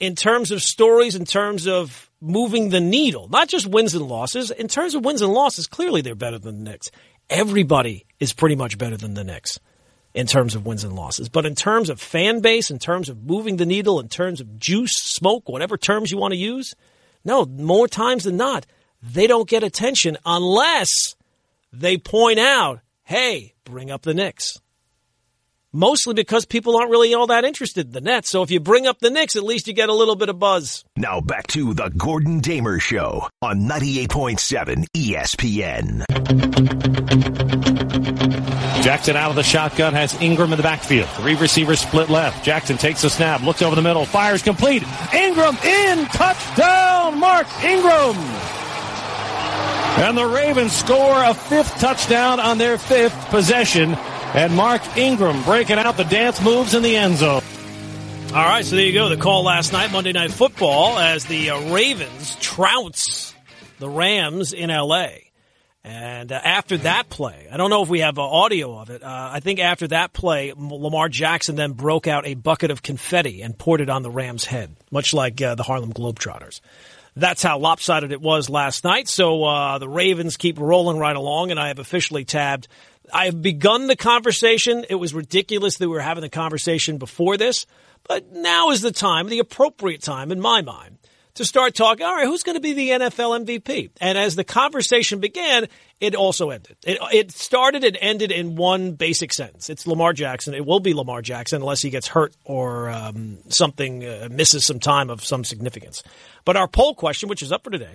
[0.00, 4.50] in terms of stories, in terms of moving the needle, not just wins and losses.
[4.50, 6.90] In terms of wins and losses, clearly they're better than the Knicks.
[7.30, 9.58] Everybody is pretty much better than the Knicks
[10.14, 11.28] in terms of wins and losses.
[11.28, 14.58] But in terms of fan base, in terms of moving the needle, in terms of
[14.58, 16.74] juice, smoke, whatever terms you want to use,
[17.24, 18.66] no, more times than not,
[19.02, 20.88] they don't get attention unless
[21.72, 24.58] they point out, hey, bring up the Knicks
[25.72, 28.30] mostly because people aren't really all that interested in the Nets.
[28.30, 30.38] So if you bring up the Knicks, at least you get a little bit of
[30.38, 30.84] buzz.
[30.96, 36.04] Now back to the Gordon Damer Show on 98.7 ESPN.
[38.82, 41.08] Jackson out of the shotgun has Ingram in the backfield.
[41.10, 42.44] Three receivers split left.
[42.44, 44.82] Jackson takes a snap, looks over the middle, fires complete.
[45.12, 48.16] Ingram in, touchdown, Mark Ingram.
[49.98, 53.96] And the Ravens score a fifth touchdown on their fifth possession.
[54.34, 57.42] And Mark Ingram breaking out the dance moves in the end zone.
[58.28, 59.08] All right, so there you go.
[59.08, 63.34] The call last night, Monday Night Football, as the uh, Ravens trounce
[63.78, 65.30] the Rams in L.A.
[65.84, 69.02] And uh, after that play, I don't know if we have uh, audio of it.
[69.02, 73.40] Uh, I think after that play, Lamar Jackson then broke out a bucket of confetti
[73.40, 76.60] and poured it on the Rams' head, much like uh, the Harlem Globetrotters.
[77.18, 79.08] That's how lopsided it was last night.
[79.08, 82.68] So uh, the Ravens keep rolling right along, and I have officially tabbed.
[83.12, 84.84] I have begun the conversation.
[84.88, 87.66] It was ridiculous that we were having the conversation before this,
[88.06, 90.98] but now is the time, the appropriate time in my mind,
[91.38, 92.04] to start talking.
[92.04, 93.90] All right, who's going to be the NFL MVP?
[94.00, 95.68] And as the conversation began,
[96.00, 96.76] it also ended.
[96.84, 99.70] It, it started and ended in one basic sentence.
[99.70, 100.54] It's Lamar Jackson.
[100.54, 104.80] It will be Lamar Jackson unless he gets hurt or um, something uh, misses some
[104.80, 106.02] time of some significance.
[106.44, 107.94] But our poll question, which is up for today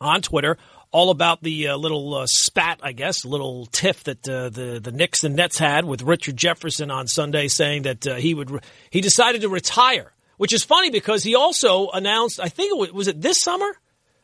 [0.00, 0.56] on Twitter,
[0.90, 4.92] all about the uh, little uh, spat, I guess, little tiff that uh, the the
[4.92, 8.60] Knicks and Nets had with Richard Jefferson on Sunday, saying that uh, he would re-
[8.90, 12.92] he decided to retire which is funny because he also announced, I think it was,
[12.92, 13.70] was it this summer,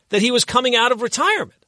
[0.09, 1.65] that he was coming out of retirement.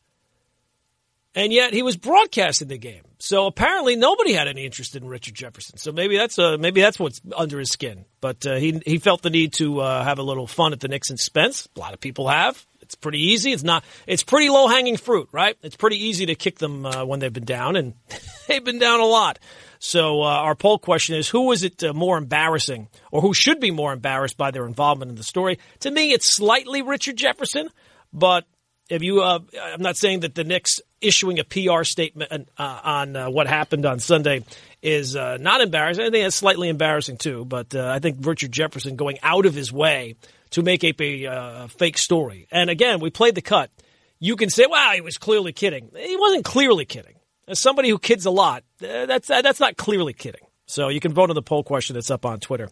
[1.36, 3.02] And yet he was broadcasting the game.
[3.18, 5.78] So apparently nobody had any interest in Richard Jefferson.
[5.78, 8.06] So maybe that's uh, maybe that's what's under his skin.
[8.22, 10.88] But uh, he he felt the need to uh, have a little fun at the
[10.88, 11.68] Knicks expense.
[11.76, 12.64] A lot of people have.
[12.84, 13.52] It's pretty easy.
[13.52, 13.84] It's not.
[14.06, 15.58] It's pretty low hanging fruit, right?
[15.64, 17.94] It's pretty easy to kick them uh, when they've been down, and
[18.48, 19.40] they've been down a lot.
[19.80, 23.60] So uh, our poll question is: Who is it uh, more embarrassing, or who should
[23.60, 25.60] be more embarrassed by their involvement in the story?
[25.80, 27.70] To me, it's slightly Richard Jefferson,
[28.12, 28.46] but
[28.90, 33.16] if you, uh, I'm not saying that the Knicks issuing a PR statement uh, on
[33.16, 34.44] uh, what happened on Sunday
[34.82, 36.06] is uh, not embarrassing.
[36.06, 39.72] I think it's slightly embarrassing too, but I think Richard Jefferson going out of his
[39.72, 40.16] way
[40.52, 40.94] to make a,
[41.26, 42.48] a fake story.
[42.52, 43.72] And again, we played the cut.
[44.20, 47.16] You can say, "Wow, he was clearly kidding." He wasn't clearly kidding.
[47.48, 50.46] As somebody who kids a lot, uh, that's uh, that's not clearly kidding.
[50.66, 52.70] So you can vote on the poll question that's up on Twitter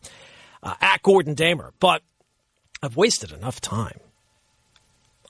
[0.63, 1.73] uh, at Gordon Damer.
[1.79, 2.03] But
[2.81, 3.99] I've wasted enough time.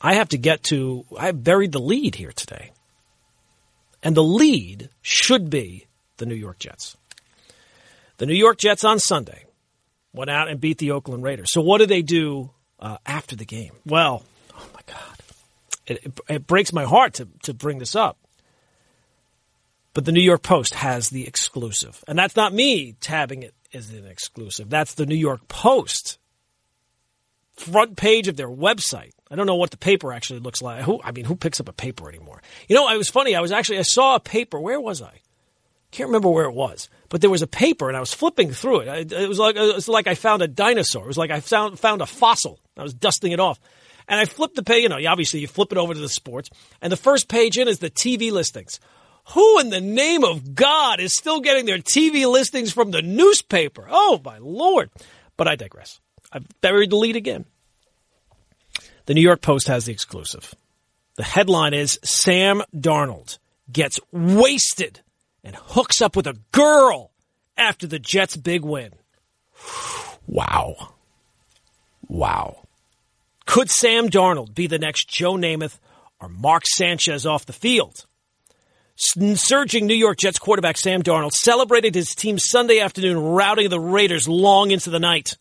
[0.01, 1.05] I have to get to.
[1.17, 2.71] I buried the lead here today,
[4.01, 5.87] and the lead should be
[6.17, 6.97] the New York Jets.
[8.17, 9.45] The New York Jets on Sunday
[10.13, 11.51] went out and beat the Oakland Raiders.
[11.51, 13.73] So what do they do uh, after the game?
[13.85, 15.17] Well, oh my God,
[15.87, 18.17] it, it, it breaks my heart to to bring this up.
[19.93, 22.03] But the New York Post has the exclusive.
[22.07, 24.69] And that's not me tabbing it as an exclusive.
[24.69, 26.17] That's the New York Post.
[27.57, 29.11] Front page of their website.
[29.31, 30.83] I don't know what the paper actually looks like.
[30.83, 32.41] Who I mean, who picks up a paper anymore?
[32.67, 33.35] You know, it was funny.
[33.35, 34.59] I was actually I saw a paper.
[34.59, 35.21] Where was I?
[35.91, 38.81] Can't remember where it was, but there was a paper, and I was flipping through
[38.81, 39.11] it.
[39.11, 41.03] It was like it was like I found a dinosaur.
[41.03, 42.59] It was like I found found a fossil.
[42.77, 43.59] I was dusting it off,
[44.07, 44.83] and I flipped the page.
[44.83, 46.49] You know, obviously you flip it over to the sports,
[46.81, 48.79] and the first page in is the TV listings.
[49.33, 53.87] Who in the name of God is still getting their TV listings from the newspaper?
[53.89, 54.89] Oh, my Lord.
[55.37, 55.99] But I digress.
[56.31, 57.45] I've buried the lead again.
[59.05, 60.53] The New York Post has the exclusive.
[61.15, 63.37] The headline is Sam Darnold
[63.71, 65.01] gets wasted
[65.43, 67.11] and hooks up with a girl
[67.57, 68.91] after the Jets' big win.
[70.27, 70.93] Wow.
[72.07, 72.67] Wow.
[73.45, 75.79] Could Sam Darnold be the next Joe Namath
[76.19, 78.05] or Mark Sanchez off the field?
[78.95, 84.27] Surging New York Jets quarterback Sam Darnold celebrated his team Sunday afternoon, routing the Raiders
[84.27, 85.37] long into the night.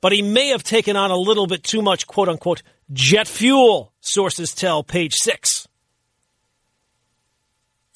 [0.00, 3.92] But he may have taken on a little bit too much, quote unquote, jet fuel,
[4.00, 5.68] sources tell page six.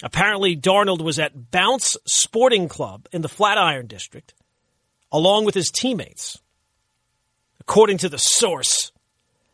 [0.03, 4.35] Apparently, Darnold was at Bounce Sporting Club in the Flatiron District,
[5.13, 6.41] along with his teammates.
[7.61, 8.91] According to the source,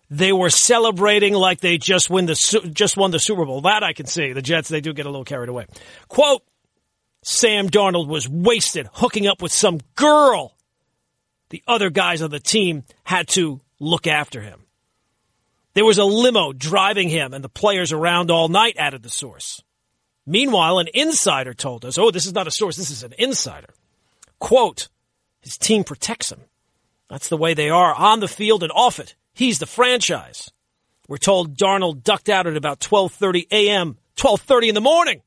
[0.09, 3.61] they were celebrating like they just win the just won the Super Bowl.
[3.61, 4.33] That I can see.
[4.33, 5.67] The Jets they do get a little carried away.
[6.09, 6.43] Quote:
[7.23, 10.57] Sam Darnold was wasted hooking up with some girl.
[11.51, 14.65] The other guys on the team had to look after him.
[15.79, 19.63] There was a limo driving him and the players around all night, added the source.
[20.27, 23.73] Meanwhile, an insider told us, oh, this is not a source, this is an insider.
[24.41, 24.89] Quote,
[25.41, 26.41] his team protects him.
[27.09, 29.15] That's the way they are on the field and off it.
[29.35, 30.51] He's the franchise.
[31.07, 35.23] We're told Darnold ducked out at about 12:30 a.m., 12:30 in the morning.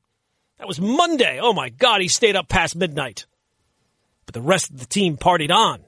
[0.58, 1.40] That was Monday.
[1.40, 3.24] Oh my God, he stayed up past midnight.
[4.26, 5.82] But the rest of the team partied on.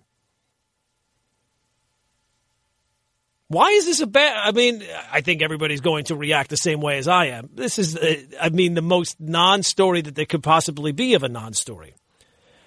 [3.54, 4.36] Why is this a bad?
[4.36, 7.50] I mean, I think everybody's going to react the same way as I am.
[7.54, 11.28] This is, uh, I mean, the most non-story that there could possibly be of a
[11.28, 11.94] non-story.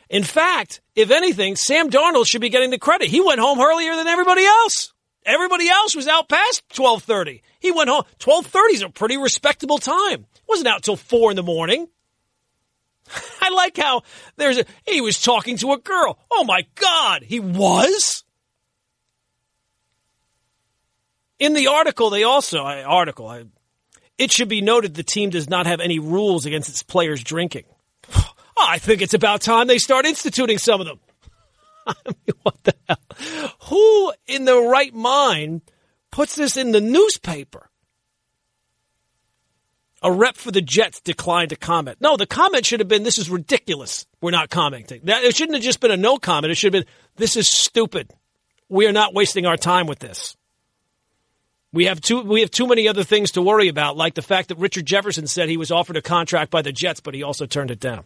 [0.09, 3.09] In fact, if anything, Sam Darnold should be getting the credit.
[3.09, 4.93] He went home earlier than everybody else.
[5.25, 7.43] Everybody else was out past 1230.
[7.59, 8.05] He went home.
[8.23, 10.25] 1230 is a pretty respectable time.
[10.47, 11.89] Wasn't out till four in the morning.
[13.41, 14.03] I like how
[14.37, 16.17] there's a, he was talking to a girl.
[16.31, 18.23] Oh my God, he was?
[21.39, 23.43] In the article, they also, article,
[24.17, 27.65] it should be noted the team does not have any rules against its players drinking.
[28.57, 30.99] I think it's about time they start instituting some of them.
[31.87, 33.53] I mean, what the hell?
[33.69, 35.61] Who in the right mind
[36.11, 37.69] puts this in the newspaper.
[40.01, 41.97] A rep for the Jets declined to comment.
[42.01, 44.05] No, the comment should have been, "This is ridiculous.
[44.21, 46.51] We're not commenting." That it shouldn't have just been a no comment.
[46.51, 48.13] It should have been, "This is stupid.
[48.69, 50.35] We are not wasting our time with this."
[51.73, 54.49] We have too we have too many other things to worry about, like the fact
[54.49, 57.45] that Richard Jefferson said he was offered a contract by the Jets, but he also
[57.45, 58.05] turned it down.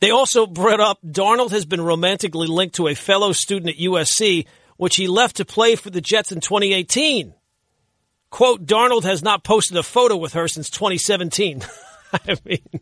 [0.00, 4.44] They also brought up Darnold has been romantically linked to a fellow student at USC,
[4.76, 7.32] which he left to play for the Jets in 2018.
[8.28, 11.62] Quote, Darnold has not posted a photo with her since 2017.
[12.12, 12.80] I mean,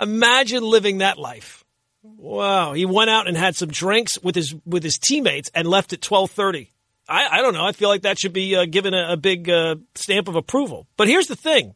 [0.00, 1.61] imagine living that life.
[2.02, 2.72] Wow.
[2.72, 6.04] He went out and had some drinks with his, with his teammates and left at
[6.04, 6.72] 1230.
[7.08, 7.64] I, I don't know.
[7.64, 10.86] I feel like that should be uh, given a, a big uh, stamp of approval.
[10.96, 11.74] But here's the thing.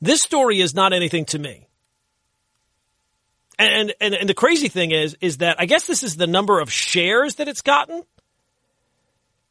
[0.00, 1.68] This story is not anything to me.
[3.58, 6.58] And, and and the crazy thing is is that I guess this is the number
[6.58, 8.02] of shares that it's gotten.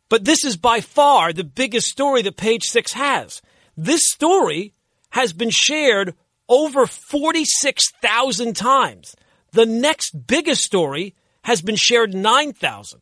[0.09, 3.41] But this is by far the biggest story that page 6 has.
[3.77, 4.73] This story
[5.11, 6.15] has been shared
[6.49, 9.15] over 46,000 times.
[9.51, 13.01] The next biggest story has been shared 9,000.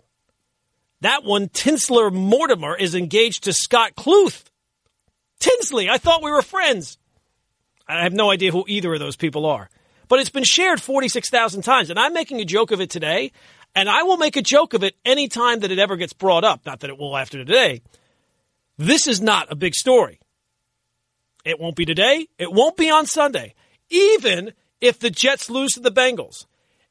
[1.02, 4.46] That one, Tinsley Mortimer, is engaged to Scott Kluth.
[5.40, 6.98] Tinsley, I thought we were friends.
[7.88, 9.70] I have no idea who either of those people are
[10.10, 11.90] but it's been shared 46,000 times.
[11.90, 13.32] And I'm making a joke of it today,
[13.74, 16.44] and I will make a joke of it any time that it ever gets brought
[16.44, 16.66] up.
[16.66, 17.82] Not that it will after today.
[18.78, 20.20] This is not a big story.
[21.46, 22.28] It won't be today.
[22.38, 23.56] It won't be on Sunday.
[23.90, 26.46] Even if the Jets lose to the Bengals.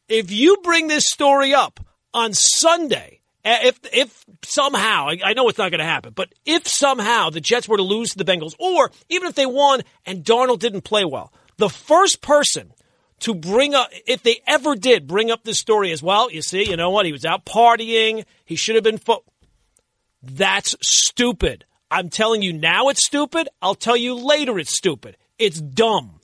[0.08, 1.80] If you bring this story up
[2.14, 6.66] on Sunday, eh, if if somehow I, know it's not going to happen, but if
[6.66, 10.24] somehow the Jets were to lose to the Bengals, or even if they won and
[10.24, 12.72] Darnold didn't play well, the first person
[13.20, 16.68] to bring up, if they ever did bring up this story as well, you see,
[16.68, 17.04] you know what?
[17.04, 18.24] He was out partying.
[18.44, 18.98] He should have been.
[18.98, 19.24] Fo-
[20.22, 21.64] That's stupid.
[21.90, 23.48] I'm telling you now it's stupid.
[23.62, 25.16] I'll tell you later it's stupid.
[25.38, 26.20] It's dumb.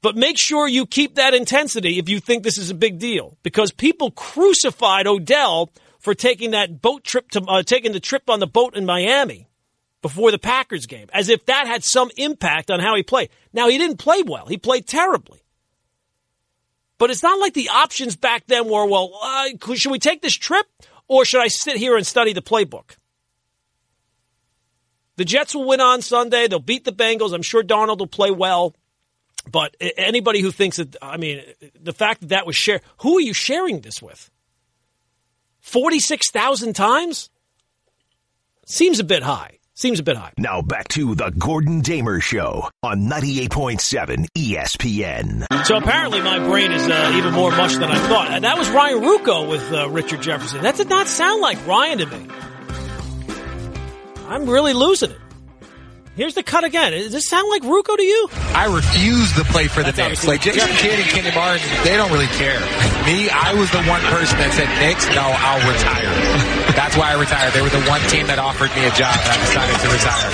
[0.00, 3.38] But make sure you keep that intensity if you think this is a big deal
[3.42, 8.38] because people crucified Odell for taking that boat trip to uh, taking the trip on
[8.38, 9.48] the boat in Miami
[10.02, 13.30] before the Packers game, as if that had some impact on how he played.
[13.54, 15.40] Now, he didn't play well, he played terribly.
[16.98, 20.36] But it's not like the options back then were, well, uh, should we take this
[20.36, 20.66] trip
[21.08, 22.96] or should I sit here and study the playbook?
[25.16, 26.48] The Jets will win on Sunday.
[26.48, 27.32] They'll beat the Bengals.
[27.32, 28.74] I'm sure Darnold will play well.
[29.50, 31.42] But anybody who thinks that, I mean,
[31.80, 34.30] the fact that that was shared, who are you sharing this with?
[35.60, 37.30] 46,000 times?
[38.66, 39.58] Seems a bit high.
[39.76, 40.32] Seems a bit high.
[40.38, 45.64] Now back to the Gordon Damer Show on 98.7 ESPN.
[45.66, 48.30] So apparently my brain is uh, even more mush than I thought.
[48.30, 50.62] And that was Ryan Ruocco with uh, Richard Jefferson.
[50.62, 52.28] That did not sound like Ryan to me.
[54.28, 55.18] I'm really losing it.
[56.14, 56.92] Here's the cut again.
[56.92, 58.28] Does this sound like Ruocco to you?
[58.54, 60.26] I refuse to play for the That's Knicks.
[60.26, 62.54] Like Jason Kidd and Kenyon Martin, they don't really care.
[63.10, 66.06] Me, I was the one person that said, Knicks, no, I'll retire.
[66.78, 67.50] That's why I retired.
[67.50, 70.30] They were the one team that offered me a job and I decided to retire.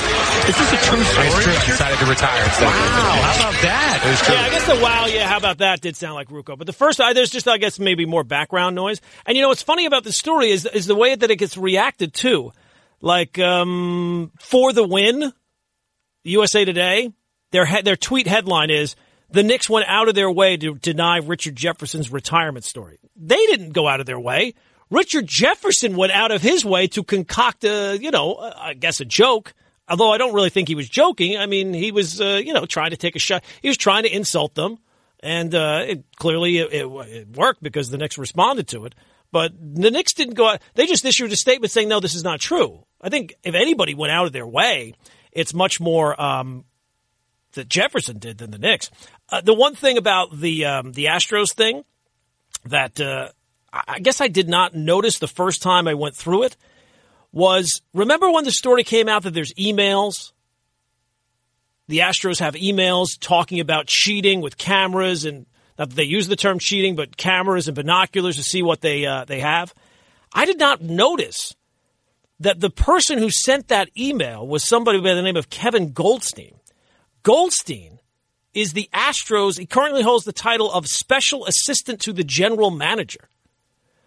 [0.52, 1.26] Is this a true story?
[1.32, 1.56] It's true.
[1.56, 2.44] I decided to retire.
[2.60, 3.96] So wow, how about that?
[4.04, 4.36] It was true.
[4.36, 6.60] Yeah, I guess the wow, yeah, how about that did sound like Ruocco.
[6.60, 9.00] But the first, I, there's just, I guess, maybe more background noise.
[9.24, 11.56] And you know, what's funny about this story is, is the way that it gets
[11.56, 12.52] reacted to.
[13.00, 15.32] Like, um, for the win,
[16.24, 17.12] USA Today,
[17.50, 18.96] their he- their tweet headline is
[19.30, 22.98] the Knicks went out of their way to deny Richard Jefferson's retirement story.
[23.16, 24.54] They didn't go out of their way.
[24.90, 29.04] Richard Jefferson went out of his way to concoct a, you know, I guess a
[29.04, 29.54] joke.
[29.88, 31.36] Although I don't really think he was joking.
[31.36, 33.44] I mean, he was, uh, you know, trying to take a shot.
[33.60, 34.78] He was trying to insult them,
[35.20, 38.94] and uh, it, clearly it, it, it worked because the Knicks responded to it.
[39.32, 40.60] But the Knicks didn't go out.
[40.74, 42.84] They just issued a statement saying, no, this is not true.
[43.00, 44.94] I think if anybody went out of their way,
[45.32, 46.64] it's much more um,
[47.52, 48.90] that Jefferson did than the Knicks.
[49.28, 51.84] Uh, the one thing about the um, the Astros thing
[52.64, 53.28] that uh,
[53.72, 56.56] I guess I did not notice the first time I went through it
[57.32, 60.32] was remember when the story came out that there's emails.
[61.88, 65.46] The Astros have emails talking about cheating with cameras and
[65.78, 69.06] not that they use the term cheating, but cameras and binoculars to see what they
[69.06, 69.74] uh, they have.
[70.32, 71.54] I did not notice
[72.40, 76.54] that the person who sent that email was somebody by the name of Kevin Goldstein.
[77.22, 77.98] Goldstein
[78.54, 83.28] is the Astros, he currently holds the title of Special Assistant to the General Manager.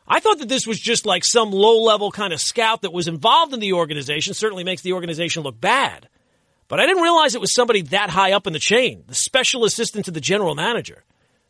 [0.05, 3.07] I thought that this was just like some low level kind of scout that was
[3.07, 6.09] involved in the organization, certainly makes the organization look bad.
[6.67, 9.63] But I didn't realize it was somebody that high up in the chain, the special
[9.63, 11.03] assistant to the general manager.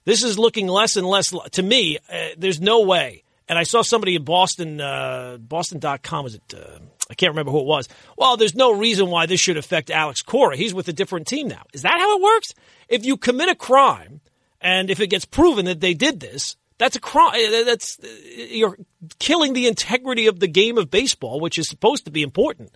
[0.06, 1.34] This is looking less and less.
[1.52, 3.24] To me, uh, there's no way.
[3.48, 6.54] And I saw somebody in Boston, uh, Boston.com, was it?
[6.54, 6.80] Uh,
[7.10, 7.90] I can't remember who it was.
[8.18, 10.56] Well, there's no reason why this should affect Alex Cora.
[10.56, 11.64] He's with a different team now.
[11.74, 12.54] Is that how it works?
[12.88, 14.22] If you commit a crime,
[14.62, 17.34] and if it gets proven that they did this, that's a crime.
[17.66, 18.00] That's
[18.36, 18.78] you're
[19.20, 22.76] killing the integrity of the game of baseball, which is supposed to be important.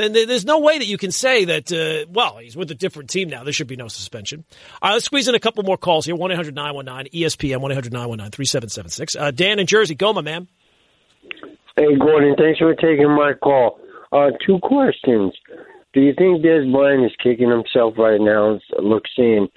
[0.00, 1.70] Then there's no way that you can say that.
[1.70, 3.44] Uh, well, he's with a different team now.
[3.44, 4.44] There should be no suspension.
[4.80, 6.16] All right, let's squeeze in a couple more calls here.
[6.16, 10.48] One 919 ESPN one 919 3776 uh, Dan in Jersey, go my man.
[11.76, 13.78] Hey Gordon, thanks for taking my call.
[14.12, 15.32] Uh, two questions.
[15.92, 18.58] Do you think Dez Bryant is kicking himself right now?
[18.78, 19.48] Look, seeing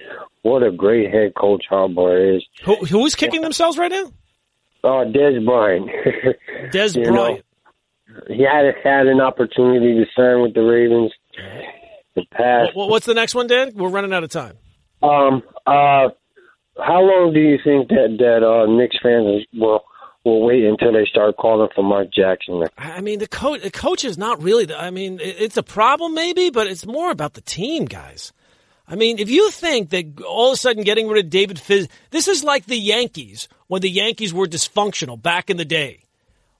[0.42, 2.44] what a great head coach Harbaugh is.
[2.64, 4.12] Who, who is kicking themselves right now?
[4.82, 5.88] Uh, Dez Bryant.
[6.72, 7.14] Dez Bryant.
[7.14, 7.38] Know,
[8.28, 11.12] he had had an opportunity to sign with the Ravens.
[12.14, 12.76] The past.
[12.76, 13.72] Well, what's the next one, Dan?
[13.74, 14.56] We're running out of time.
[15.02, 15.42] Um.
[15.66, 16.10] Uh.
[16.76, 19.84] How long do you think that that uh, Knicks fans will
[20.24, 22.64] will wait until they start calling for Mark Jackson.
[22.78, 24.64] I mean, the coach, the coach is not really.
[24.64, 28.32] The, I mean, it's a problem maybe, but it's more about the team, guys.
[28.86, 31.88] I mean, if you think that all of a sudden getting rid of David Fizz,
[32.10, 36.03] this is like the Yankees when the Yankees were dysfunctional back in the day,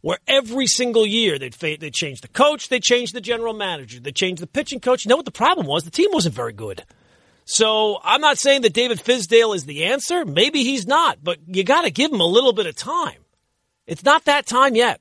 [0.05, 4.13] where every single year they'd they changed the coach, they changed the general manager, they
[4.13, 5.03] changed the pitching coach.
[5.03, 5.85] You know what the problem was?
[5.85, 6.85] The team wasn't very good.
[7.47, 10.27] So I'm not saying that David Fizdale is the answer.
[10.27, 13.17] Maybe he's not, but you got to give him a little bit of time.
[13.87, 15.01] It's not that time yet.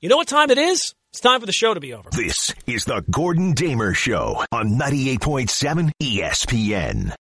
[0.00, 0.96] You know what time it is?
[1.12, 2.10] It's time for the show to be over.
[2.10, 7.14] This is the Gordon Damer Show on 98.7 ESPN.